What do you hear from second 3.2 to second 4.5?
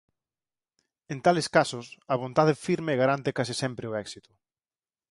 case sempre o éxito.